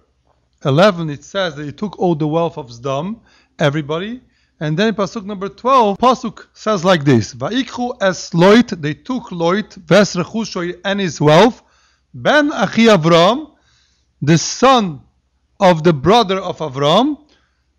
[0.65, 3.19] 11 it says that he took all the wealth of Zdom,
[3.59, 4.21] everybody.
[4.61, 9.75] And then Pasuk number 12, Pasuk says like this Vaikhu es Loit, they took Loit,
[9.75, 11.63] Ves Rechushoy and his wealth,
[12.13, 13.51] Ben Achi Avram,
[14.21, 15.01] the son
[15.61, 17.17] of the brother of Avram,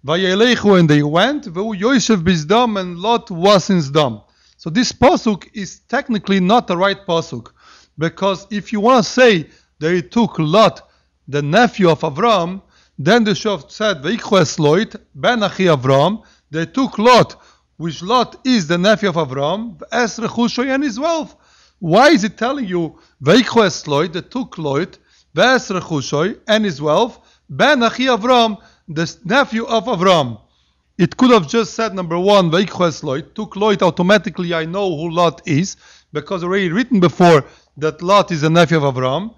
[0.06, 4.24] Vayelechu, and they went, Veu Yoshev Bizdam, and Lot was in Zdom.
[4.56, 7.52] So this Pasuk is technically not the right Pasuk.
[7.98, 10.88] Because if you want to say they took Lot,
[11.28, 12.62] the nephew of Avram,
[12.98, 17.40] then the Shov said, Vaikhu es Loit, ben Achi Avram, they took Lot,
[17.76, 21.36] which Lot is the nephew of Avram, Es Rechushoy and his wealth.
[21.78, 24.98] Why is it telling you, Veikhu Loit, they took Lot,
[25.34, 28.58] Ves Rechushoy and his wealth, ben Achi Avram,
[28.88, 30.40] the nephew of Avram.
[30.98, 35.40] It could have just said number one, Loit, took Lot automatically, I know who Lot
[35.46, 35.76] is,
[36.12, 37.44] because already written before
[37.78, 39.34] that Lot is a nephew of Avram.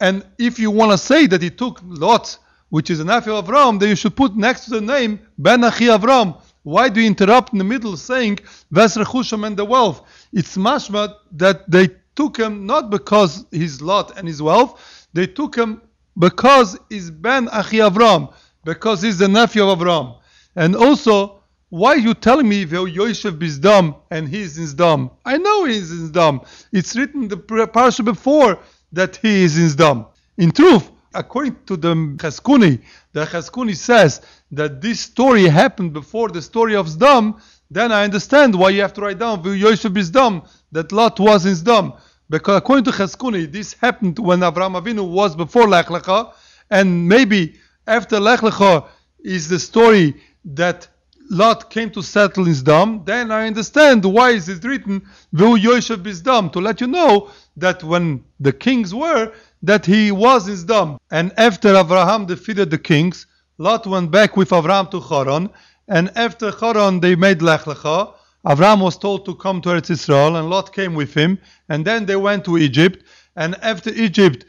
[0.00, 2.38] And if you want to say that he took Lot,
[2.74, 5.62] which is a nephew of Avram, that you should put next to the name Ben
[5.62, 6.42] Achi Avram.
[6.64, 8.40] Why do you interrupt in the middle saying
[8.72, 10.02] Vesrechusham and the wealth?
[10.32, 15.54] It's mashma that they took him not because his Lot and his wealth, they took
[15.54, 15.82] him
[16.18, 18.34] because he's Ben Achi Avram,
[18.64, 20.18] because he's the nephew of Avram.
[20.56, 25.12] And also, why are you telling me that Yoshev Bisdom and he's in Zdam?
[25.24, 26.44] I know he's in Zdam.
[26.72, 28.58] It's written the parsha before
[28.90, 30.08] that he is in Zdam.
[30.38, 32.80] In truth, according to the Cheskuni,
[33.12, 38.54] the Cheskuni says that this story happened before the story of Zdam, then I understand
[38.54, 41.98] why you have to write down Yoshev Bisdom, that Lot was in Zdam.
[42.28, 46.32] Because according to Cheskuni, this happened when Avraham Avinu was before Lech Lecha,
[46.70, 47.54] and maybe
[47.86, 48.86] after Lech Lecha
[49.22, 50.88] is the story that
[51.30, 56.02] Lot came to settle in Zdam, then I understand why is it written Vu Yoshev
[56.02, 59.32] Bizdam to let you know that when the kings were,
[59.66, 60.98] that he was in Zdam.
[61.10, 63.26] And after Abraham defeated the kings,
[63.58, 65.50] Lot went back with Abraham to Haran,
[65.88, 68.14] and after Haran they made Lech Lecha.
[68.46, 72.04] Abraham was told to come to Eretz Israel, and Lot came with him, and then
[72.06, 73.04] they went to Egypt,
[73.36, 74.44] and after Egypt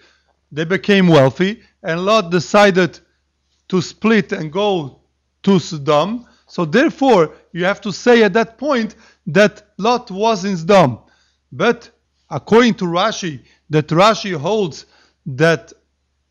[0.51, 2.99] they became wealthy, and Lot decided
[3.69, 4.99] to split and go
[5.43, 8.95] to Sodom so therefore, you have to say at that point
[9.27, 11.01] that Lot was in Sdom.
[11.51, 11.89] But
[12.29, 14.85] according to Rashi, that Rashi holds
[15.25, 15.73] that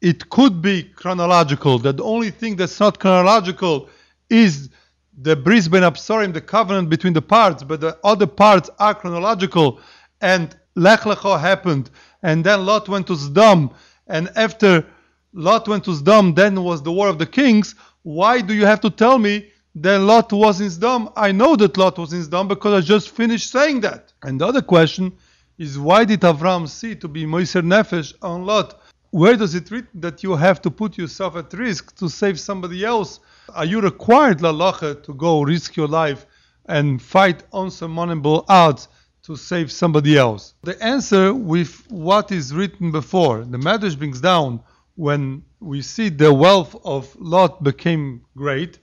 [0.01, 3.89] it could be chronological, that the only thing that's not chronological
[4.31, 4.71] is
[5.17, 9.81] the Bris Ben Absarim, the covenant between the parts, but the other parts are chronological,
[10.21, 11.91] and Lech Lecha happened,
[12.23, 13.73] and then Lot went to Sdom,
[14.07, 14.85] and after
[15.33, 17.75] Lot went to Sdom, then was the war of the kings.
[18.03, 21.13] Why do you have to tell me that Lot was in Sdom.
[21.17, 24.13] I know that Lot was in Sdom because I just finished saying that.
[24.23, 25.13] And the other question
[25.59, 28.81] is why did Avram see to be Moiser Nefesh on Lot?
[29.15, 32.85] Where does it written that you have to put yourself at risk to save somebody
[32.85, 33.21] else?
[33.55, 36.27] Are you required, Lalacha, to go risk your life
[36.67, 38.89] and fight unsurmountable odds
[39.23, 40.55] to save somebody else?
[40.65, 43.45] The answer with what is written before.
[43.45, 44.61] The Medrash brings down
[44.97, 48.81] when we see the wealth of Lot became great,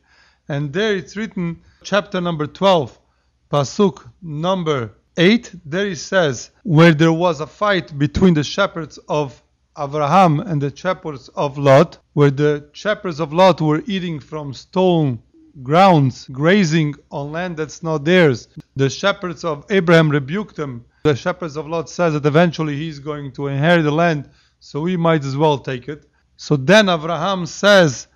[0.47, 2.97] and there it's written, chapter number 12,
[3.51, 9.43] Pasuk number 8, there it says, where there was a fight between the shepherds of
[9.77, 15.21] Abraham and the shepherds of Lot, where the shepherds of Lot were eating from stone
[15.63, 18.47] grounds, grazing on land that's not theirs.
[18.75, 20.85] The shepherds of Abraham rebuked them.
[21.03, 24.29] The shepherds of Lot says that eventually he's going to inherit the land,
[24.59, 26.05] so we might as well take it.
[26.37, 28.07] So then Abraham says,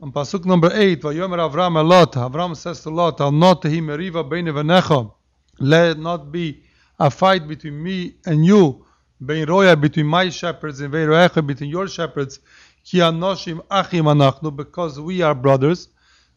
[0.00, 4.28] on Pasuk number 8, Vayomer Avram Lot, Avram says to Lot, Al not hi meriva
[4.28, 5.12] v'necha,
[5.58, 6.62] let it not be
[6.98, 8.84] a fight between me and you,
[9.24, 12.40] bein roya, between my shepherds, and between your shepherds,
[12.84, 15.88] ki anoshim achim anachnu, because we are brothers.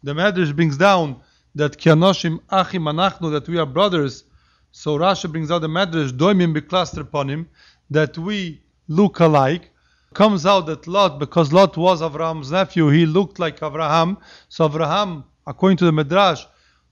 [0.04, 1.22] The Medrash brings down
[1.56, 4.26] that ki anoshim achim anachnu, that we are brothers.
[4.72, 7.48] So Rashi brings out the Medrash, doimim biklaster ponim,
[7.90, 9.70] that we look alike
[10.14, 14.18] comes out that Lot, because Lot was Avraham's nephew, he looked like Avraham.
[14.50, 16.46] So Avraham, according to the Midrash,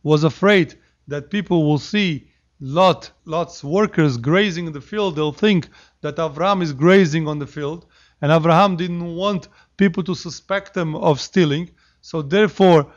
[0.03, 0.75] was afraid
[1.07, 2.30] that people will see
[2.61, 5.15] Lot, Lot's workers grazing in the field.
[5.15, 5.69] They'll think
[6.01, 7.87] that Avraham is grazing on the field.
[8.21, 9.47] And Avraham didn't want
[9.77, 11.71] people to suspect him of stealing.
[12.01, 12.91] So therefore,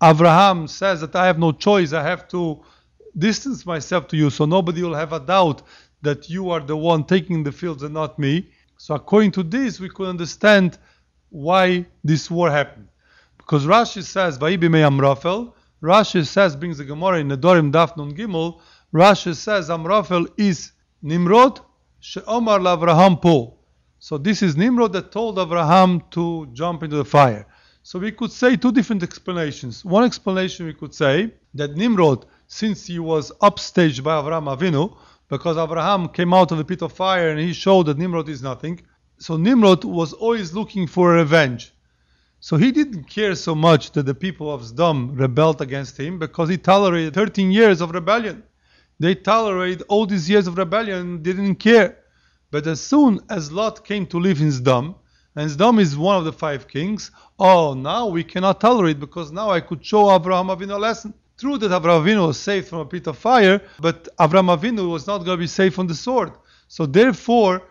[0.00, 1.92] Avraham says that I have no choice.
[1.92, 2.62] I have to
[3.18, 5.62] distance myself to you so nobody will have a doubt
[6.02, 8.48] that you are the one taking the fields and not me.
[8.78, 10.78] So according to this, we could understand
[11.30, 12.88] why this war happened.
[13.36, 18.60] Because Rashi says, Vaibime Amrafel, Rashi says, brings the Gemara in Nedorim Daf Nun Gimel,
[18.92, 21.60] Rashi says Amrafel is Nimrod,
[22.00, 23.54] She'omar Lavraham Po.
[24.00, 27.46] So this is Nimrod that told Abraham to jump into the fire.
[27.84, 29.84] So we could say two different explanations.
[29.84, 34.96] One explanation we could say that Nimrod, since he was upstaged by Avraham Avinu,
[35.28, 38.42] because Abraham came out of the pit of fire and he showed that Nimrod is
[38.42, 38.80] nothing.
[39.18, 41.72] So Nimrod was always looking for revenge.
[42.40, 46.48] So he didn't care so much that the people of Sdom rebelled against him because
[46.48, 48.42] he tolerated 13 years of rebellion.
[49.00, 51.96] They tolerated all these years of rebellion, didn't care.
[52.50, 54.94] But as soon as Lot came to live in Sdom,
[55.34, 59.48] and Sdom is one of the five kings, oh, now we cannot tolerate because now
[59.50, 61.14] I could show Abraham Avinu a lesson.
[61.38, 65.06] True that Avraham Avinu was saved from a pit of fire, but Avraham Avinu was
[65.06, 66.32] not going to be saved from the sword.
[66.68, 67.62] So therefore,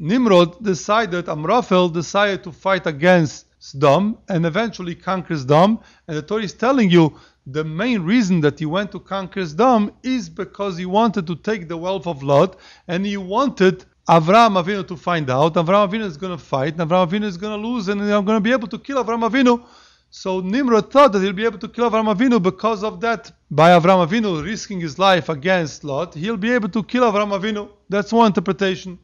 [0.00, 5.80] Nimrod decided, Amraphel decided to fight against Sdom and eventually conquer Sdom.
[6.08, 9.92] And the Torah is telling you the main reason that he went to conquer Sdom
[10.02, 14.86] is because he wanted to take the wealth of Lot and he wanted Avraham Avinu
[14.88, 15.54] to find out.
[15.54, 18.24] Avraham Avinu is going to fight, and Avraham Avinu is going to lose, and I'm
[18.24, 19.64] going to be able to kill Avraham Avinu.
[20.10, 23.32] So Nimrod thought that he'll be able to kill Avram Avinu because of that.
[23.50, 27.68] By Avram Avinu risking his life against Lot, he'll be able to kill Avram Avinu.
[27.88, 28.98] That's one interpretation.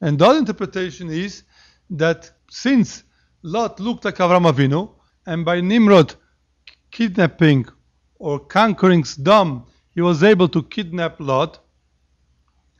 [0.00, 1.42] And the other interpretation is
[1.90, 3.04] that since
[3.42, 4.90] Lot looked like Avram Avinu,
[5.26, 6.14] and by Nimrod
[6.90, 7.66] kidnapping
[8.18, 11.58] or conquering Sdom, he was able to kidnap Lot,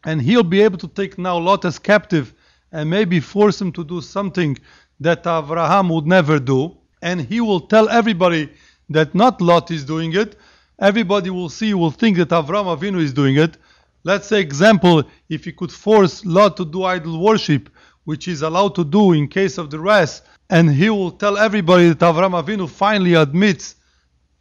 [0.04, 2.34] and he'll be able to take now Lot as captive
[2.72, 4.56] and maybe force him to do something
[5.00, 8.48] that Avraham would never do and he will tell everybody
[8.88, 10.36] that not Lot is doing it.
[10.78, 13.56] Everybody will see, will think that Avram Avinu is doing it.
[14.04, 17.68] Let's say, example, if he could force Lot to do idol worship,
[18.04, 21.88] which is allowed to do in case of the rest, and he will tell everybody
[21.90, 23.76] that Avram Avinu finally admits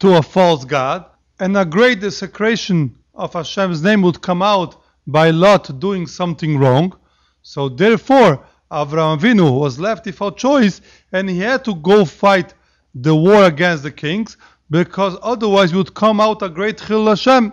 [0.00, 1.04] to a false god,
[1.38, 6.96] and a great desecration of Hashem's name would come out by Lot doing something wrong.
[7.42, 10.80] So therefore, Avram Avinu was left without choice
[11.12, 12.54] and he had to go fight
[12.94, 14.36] the war against the kings
[14.70, 17.52] because otherwise would come out a great Chil Hashem.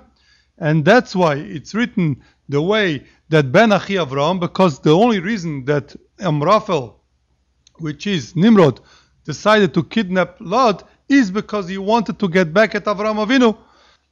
[0.57, 5.65] And that's why it's written the way that Ben Achi Avram, because the only reason
[5.65, 6.95] that Amraphel,
[7.79, 8.79] which is Nimrod,
[9.25, 13.57] decided to kidnap Lot is because he wanted to get back at Avram Avinu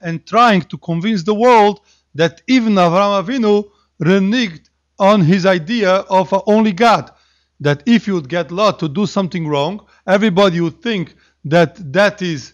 [0.02, 1.82] and trying to convince the world
[2.14, 3.70] that even Avram Avinu
[4.02, 7.12] reneged on his idea of only God.
[7.60, 12.22] That if you would get Lot to do something wrong, everybody would think that that
[12.22, 12.54] is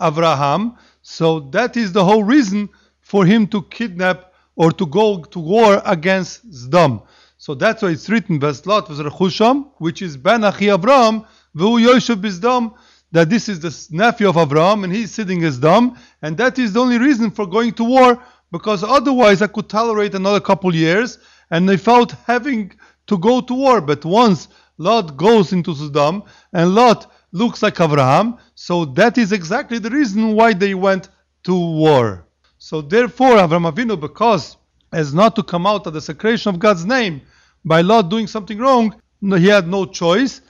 [0.00, 0.76] Abraham.
[1.02, 2.68] So that is the whole reason
[3.00, 7.02] for him to kidnap or to go to war against Sdom.
[7.36, 12.20] So that's why it's written, Lot was Rechusham, which is Ben Achi Abraham, V'hu Yoshev
[12.20, 12.74] Bisdom,
[13.14, 16.72] that this is the nephew of Abraham and he's sitting as Dom, and that is
[16.72, 21.18] the only reason for going to war, because otherwise I could tolerate another couple years
[21.52, 22.72] and felt having
[23.06, 23.80] to go to war.
[23.80, 29.78] But once Lot goes into Sodom and Lot looks like Abraham, so that is exactly
[29.78, 31.08] the reason why they went
[31.44, 32.26] to war.
[32.58, 34.56] So therefore, Avraham Avinu, because
[34.92, 37.22] as not to come out of the secretion of God's name
[37.64, 40.40] by Lot doing something wrong, he had no choice,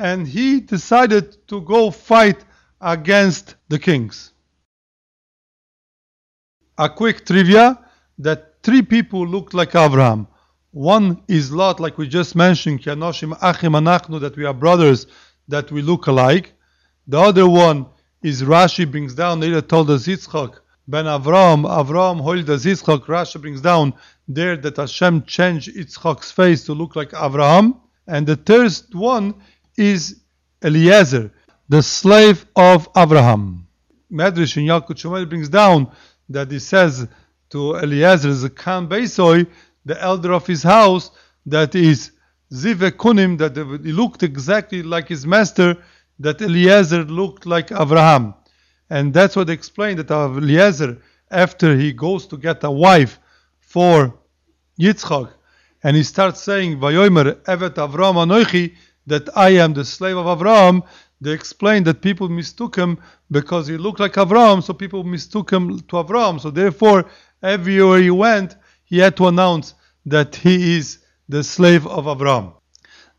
[0.00, 2.42] and he decided to go fight
[2.80, 4.32] against the kings.
[6.78, 7.78] A quick trivia
[8.18, 10.26] that three people looked like Abraham.
[10.70, 15.06] One is Lot, like we just mentioned, Kianoshim Achim Anachnu, that we are brothers,
[15.48, 16.54] that we look alike.
[17.06, 17.86] The other one
[18.22, 23.38] is Rashi brings down, Leila told us Yitzchak, Ben Avram, Avram hold the Yitzchak, Rashi
[23.38, 23.92] brings down
[24.26, 27.78] there that Hashem changed Yitzchak's face to look like Avraham.
[28.06, 29.34] And the third one
[29.80, 30.20] is
[30.62, 31.32] Eliezer,
[31.68, 33.66] the slave of Abraham.
[34.12, 35.90] Medrash in Yalkut Shmuel brings down
[36.28, 37.08] that he says
[37.48, 39.46] to Eliezer, Zakan Beisoy,
[39.84, 41.10] the elder of his house,
[41.46, 42.12] that is
[42.52, 45.76] Zive Kunim, that he looked exactly like his master,
[46.18, 48.34] that Eliezer looked like Abraham.
[48.90, 50.98] And that's what explained that Eliezer,
[51.30, 53.18] after he goes to get a wife
[53.60, 54.18] for
[54.78, 55.30] Yitzchak,
[55.82, 58.74] and he starts saying, Vayomer Evet Avram Anoichi,
[59.06, 60.82] that I am the slave of Avram,
[61.20, 62.98] they explained that people mistook him
[63.30, 66.40] because he looked like Avram, so people mistook him to Avram.
[66.40, 67.10] So therefore,
[67.42, 69.74] everywhere he went, he had to announce
[70.06, 70.98] that he is
[71.28, 72.54] the slave of Avram.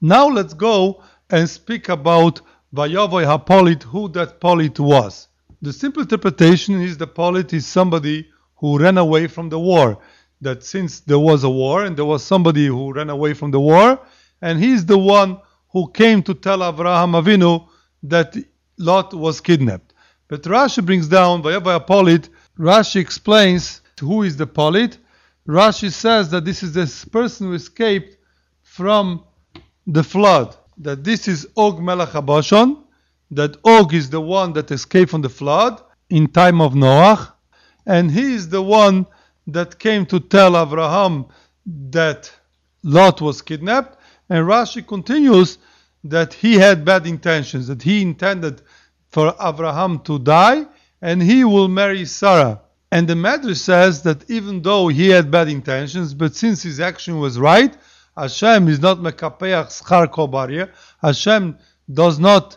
[0.02, 2.42] Now let's go and speak about
[2.74, 5.28] Vayavoy HaPolit, who that Polit was.
[5.62, 10.00] The simple interpretation is the Polit is somebody who ran away from the war.
[10.42, 13.60] That since there was a war and there was somebody who ran away from the
[13.60, 14.00] war,
[14.42, 15.40] and he's the one
[15.72, 17.68] who came to tell Abraham Avinu
[18.04, 18.36] that
[18.78, 19.94] Lot was kidnapped.
[20.28, 22.30] But Rashi brings down Vayavoy HaPolit.
[22.58, 24.98] Rashi explains who is the Polit.
[25.48, 28.18] Rashi says that this is this person who escaped
[28.64, 29.24] from
[29.88, 30.56] the flood.
[30.78, 32.84] That this is Og Melech Habashon.
[33.32, 37.34] That Og is the one that escaped from the flood in time of Noah,
[37.86, 39.08] and he is the one
[39.48, 41.26] that came to tell Abraham
[41.66, 42.32] that
[42.84, 43.98] Lot was kidnapped.
[44.32, 45.58] And Rashi continues
[46.06, 48.62] that he had bad intentions, that he intended
[49.10, 50.68] for Abraham to die,
[51.02, 52.62] and he will marry Sarah.
[52.94, 57.20] And the Medrash says that even though he had bad intentions, but since his action
[57.20, 57.76] was right,
[58.16, 60.70] Hashem is not mekapeach schar kobaria.
[61.02, 61.58] Hashem
[61.94, 62.56] does not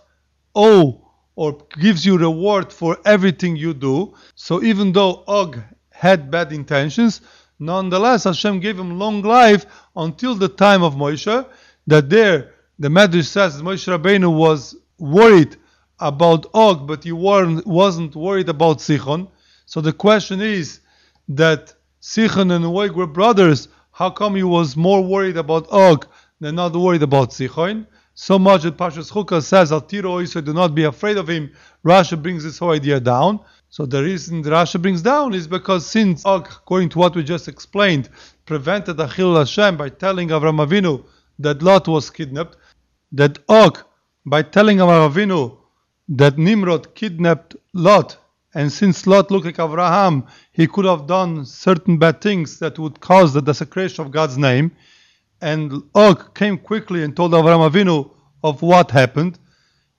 [0.54, 4.14] owe or gives you reward for everything you do.
[4.36, 5.58] So even though Og
[5.90, 7.20] had bad intentions,
[7.58, 9.66] nonetheless Hashem gave him long life
[9.96, 11.44] until the time of Moshe.
[11.86, 15.56] That there, the Medrash says Moshe Rabbeinu was worried
[16.00, 19.28] about Og, but he wasn't worried about Sichon.
[19.66, 20.80] So the question is
[21.28, 23.68] that Sichon and Og were brothers.
[23.92, 26.06] How come he was more worried about Og
[26.40, 27.86] than not worried about Sichon?
[28.14, 31.52] So much that Pashas Chukah says, Al tiro so do not be afraid of him.
[31.84, 33.40] Rashi brings this whole idea down.
[33.70, 37.48] So the reason Rashi brings down is because since Og, according to what we just
[37.48, 38.08] explained,
[38.46, 41.04] prevented Achil Hashem by telling Avram Avinu
[41.38, 42.56] that Lot was kidnapped,
[43.12, 43.78] that Og,
[44.26, 45.58] by telling Avinu
[46.08, 48.16] that Nimrod kidnapped Lot,
[48.54, 53.00] and since Lot looked like Abraham, he could have done certain bad things that would
[53.00, 54.70] cause the desecration of God's name.
[55.40, 58.10] And Og came quickly and told Abraham Avinu
[58.44, 59.38] of what happened,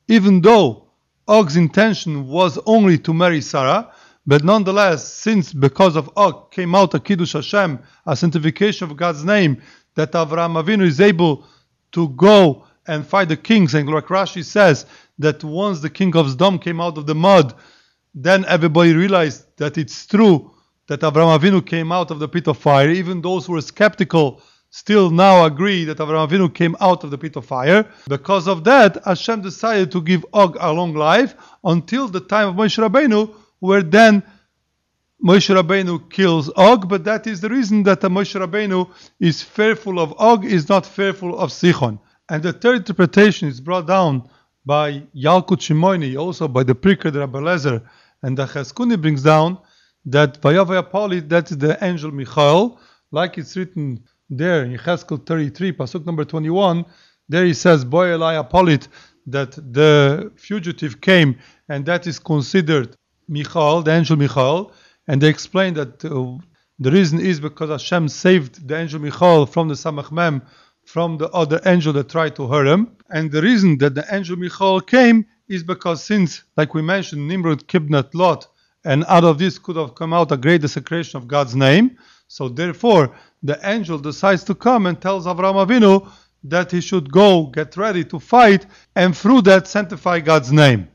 [0.08, 0.88] even though
[1.28, 3.92] Og's intention was only to marry Sarah,
[4.28, 9.24] but nonetheless, since because of Og came out a Kiddush Hashem, a sanctification of God's
[9.26, 9.62] name,
[9.96, 11.46] that Avraham Avinu is able
[11.94, 13.74] to go and fight the kings.
[13.74, 14.86] And like Rashi says,
[15.20, 17.54] that once the king of Sdom came out of the mud,
[18.14, 20.52] then everybody realized that it's true
[20.88, 22.90] that Avraham Avinu came out of the pit of fire.
[22.90, 27.18] Even those who were skeptical still now agree that Avraham Avinu came out of the
[27.18, 27.90] pit of fire.
[28.08, 32.56] Because of that, Hashem decided to give Og a long life until the time of
[32.56, 34.22] Moshe Rabbeinu, where then
[35.26, 38.88] Moshe Rabbeinu kills Og, but that is the reason that Moshe Rabbeinu
[39.20, 41.98] is fearful of Og, is not fearful of Sichon.
[42.30, 44.30] And the third interpretation is brought down
[44.68, 47.82] by Yalkut Shimoni, also by the the Rabbi Lezer,
[48.22, 49.58] and the Cheskuni brings down
[50.06, 55.72] that Vayavoy HaPolit, that is the angel Michael, like it's written there in Cheskel 33,
[55.72, 56.86] Pasuk number 21,
[57.30, 58.88] there he says, Boy Elia Polit,
[59.26, 62.96] that the fugitive came, and that is considered
[63.28, 64.72] Michael, the angel Michael,
[65.08, 66.38] and they explain that uh,
[66.80, 70.42] the reason is because Hashem saved the angel Michael from the Samach Mem,
[70.86, 72.96] from the other angel that tried to hurt him.
[73.10, 77.68] And the reason that the angel Michael came is because since, like we mentioned, Nimrod
[77.68, 78.48] kidnapped Lot,
[78.84, 81.98] and out of this could have come out a great desecration of God's name.
[82.28, 86.12] So therefore, the angel decides to come and tells Avram Avinu
[86.44, 90.88] that he should go get ready to fight, and through that sanctify God's name.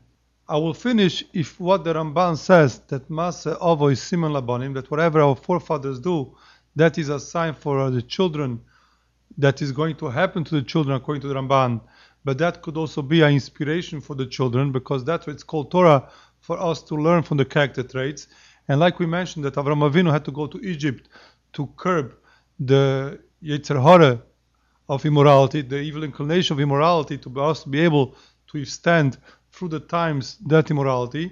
[0.51, 4.91] I will finish if what the Ramban says that Masa Ovo is Siman Labonim, that
[4.91, 6.35] whatever our forefathers do,
[6.75, 8.59] that is a sign for the children
[9.37, 11.79] that is going to happen to the children according to the Ramban.
[12.25, 15.71] But that could also be an inspiration for the children because that's what it's called
[15.71, 16.09] Torah
[16.41, 18.27] for us to learn from the character traits.
[18.67, 21.07] And like we mentioned, that Avram Avinu had to go to Egypt
[21.53, 22.13] to curb
[22.59, 24.21] the Yetzer Hara
[24.89, 29.17] of immorality, the evil inclination of immorality, to us be able to withstand
[29.51, 31.31] through the times that immorality.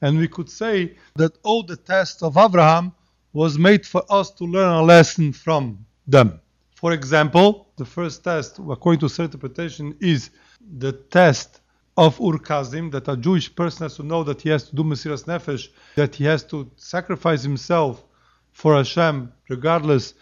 [0.00, 2.92] And we could say that all the tests of Abraham
[3.32, 6.40] was made for us to learn a lesson from them.
[6.74, 10.30] For example, the first test, according to certain interpretation, is
[10.78, 11.60] the test
[11.96, 14.84] of Ur Kasdim, that a Jewish person has to know that he has to do
[14.84, 18.04] Mesiras Nefesh, that he has to sacrifice himself
[18.52, 20.14] for Hashem, regardless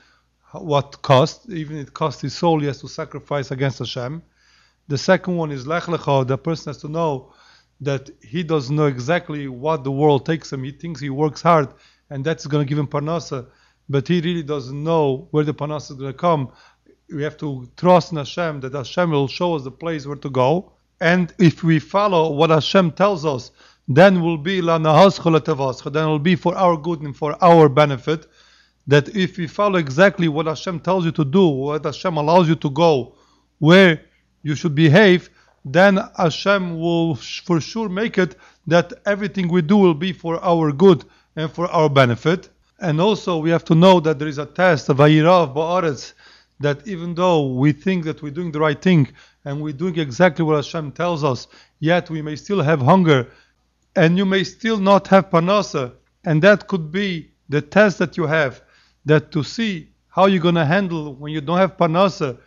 [0.52, 4.22] what cost, even if it costs his soul, he has to sacrifice against Hashem.
[4.88, 7.32] The second one is Lech Lecha, the person has to know
[7.80, 10.62] that he doesn't know exactly what the world takes him.
[10.62, 11.68] He thinks he works hard
[12.10, 13.46] and that's going to give him Parnasa,
[13.88, 16.52] but he really doesn't know where the Parnasa is going to come.
[17.08, 20.30] We have to trust in Hashem that Hashem will show us the place where to
[20.30, 20.72] go.
[21.00, 23.50] And if we follow what Hashem tells us,
[23.88, 28.26] then will be then it will be for our good and for our benefit.
[28.86, 32.56] That if we follow exactly what Hashem tells you to do, what Hashem allows you
[32.56, 33.16] to go,
[33.58, 34.00] where
[34.42, 35.30] you should behave,
[35.64, 38.36] then Hashem will for sure make it
[38.66, 41.04] that everything we do will be for our good
[41.36, 42.48] and for our benefit.
[42.80, 46.14] And also we have to know that there is a test of Vayirav Ba'aretz
[46.60, 49.08] that even though we think that we're doing the right thing
[49.44, 51.46] and we're doing exactly what Hashem tells us,
[51.80, 53.28] yet we may still have hunger
[53.96, 55.92] and you may still not have Parnasa.
[56.24, 58.62] And that could be the test that you have,
[59.04, 62.38] that to see how you're going to handle when you don't have Parnasa.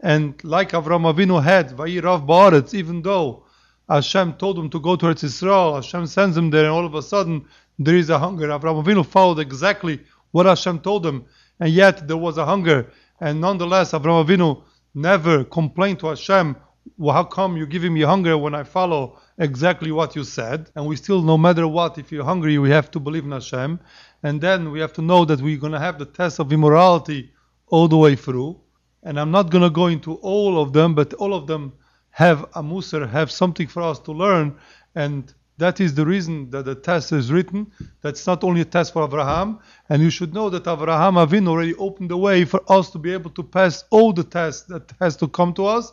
[0.00, 3.44] And like Avram Avinu had, Vayirav Ba'aretz, even though
[3.88, 7.02] Hashem told him to go towards Israel, Hashem sends him there and all of a
[7.02, 7.46] sudden
[7.78, 8.48] there is a hunger.
[8.48, 11.24] Avram Avinu followed exactly what Hashem told him
[11.58, 12.90] and yet there was a hunger
[13.20, 14.62] and nonetheless, Avraham Avinu
[14.94, 16.56] never complained to Hashem,
[16.96, 20.70] well, how come you're giving me hunger when I follow exactly what you said?
[20.74, 23.78] And we still, no matter what, if you're hungry, we have to believe in Hashem.
[24.22, 27.32] And then we have to know that we're going to have the test of immorality
[27.66, 28.60] all the way through.
[29.02, 31.72] And I'm not going to go into all of them, but all of them
[32.10, 34.56] have a musar, have something for us to learn.
[34.94, 37.70] And that is the reason that the test is written.
[38.00, 41.74] That's not only a test for Abraham, and you should know that Abraham Avin already
[41.74, 45.16] opened the way for us to be able to pass all the tests that has
[45.16, 45.92] to come to us,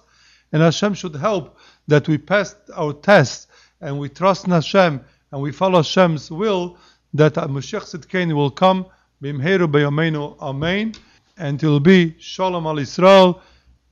[0.52, 3.48] and Hashem should help that we pass our tests
[3.82, 6.78] and we trust in Hashem and we follow Hashem's will
[7.14, 8.86] that Mashiach Tzidkenu will come.
[9.22, 10.94] Bimheru b'yameinu amen,
[11.38, 13.42] and it will be Shalom al Israel,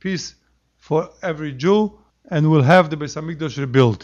[0.00, 0.34] peace
[0.76, 1.98] for every Jew,
[2.30, 4.02] and we'll have the Beis Hamikdash rebuilt.